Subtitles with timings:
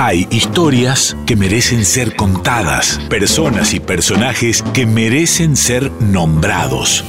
[0.00, 7.04] Hay historias que merecen ser contadas, personas y personajes que merecen ser nombrados.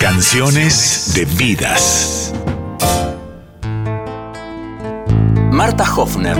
[0.00, 2.34] Canciones de vidas.
[5.52, 6.36] Marta Hoffner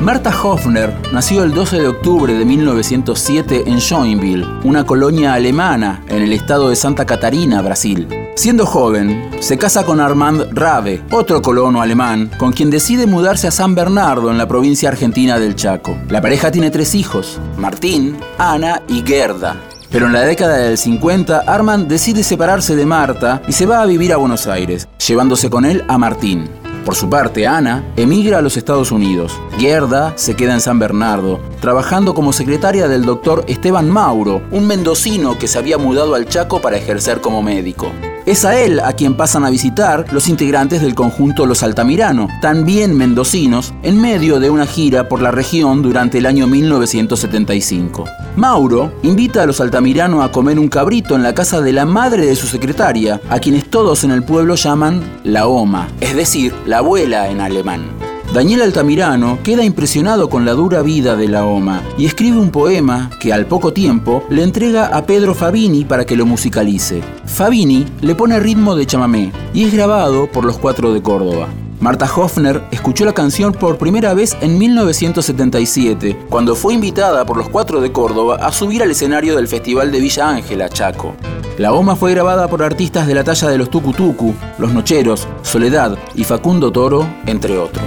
[0.00, 6.22] Marta Hoffner nació el 12 de octubre de 1907 en Joinville, una colonia alemana en
[6.22, 8.17] el estado de Santa Catarina, Brasil.
[8.38, 13.50] Siendo joven, se casa con Armand Rave, otro colono alemán, con quien decide mudarse a
[13.50, 15.96] San Bernardo en la provincia argentina del Chaco.
[16.08, 19.60] La pareja tiene tres hijos, Martín, Ana y Gerda.
[19.90, 23.86] Pero en la década del 50, Armand decide separarse de Marta y se va a
[23.86, 26.48] vivir a Buenos Aires, llevándose con él a Martín.
[26.84, 29.32] Por su parte, Ana emigra a los Estados Unidos.
[29.58, 35.36] Gerda se queda en San Bernardo, trabajando como secretaria del doctor Esteban Mauro, un mendocino
[35.36, 37.90] que se había mudado al Chaco para ejercer como médico.
[38.28, 42.94] Es a él a quien pasan a visitar los integrantes del conjunto Los Altamirano, también
[42.94, 48.04] mendocinos, en medio de una gira por la región durante el año 1975.
[48.36, 52.26] Mauro invita a los Altamirano a comer un cabrito en la casa de la madre
[52.26, 56.78] de su secretaria, a quienes todos en el pueblo llaman la Oma, es decir, la
[56.78, 57.97] abuela en alemán.
[58.32, 63.10] Daniel Altamirano queda impresionado con la dura vida de la OMA y escribe un poema
[63.20, 67.02] que al poco tiempo le entrega a Pedro Fabini para que lo musicalice.
[67.24, 71.48] Fabini le pone ritmo de chamamé y es grabado por los Cuatro de Córdoba.
[71.80, 77.48] Marta Hoffner escuchó la canción por primera vez en 1977, cuando fue invitada por los
[77.48, 81.14] Cuatro de Córdoba a subir al escenario del Festival de Villa Ángela, Chaco.
[81.56, 85.96] La OMA fue grabada por artistas de la talla de los Tucutucu, Los Nocheros, Soledad
[86.14, 87.84] y Facundo Toro, entre otros.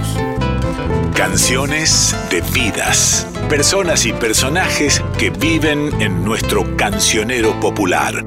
[1.14, 3.26] Canciones de vidas.
[3.48, 8.24] Personas y personajes que viven en nuestro cancionero popular.